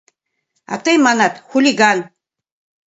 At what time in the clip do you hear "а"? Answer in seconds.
0.71-0.75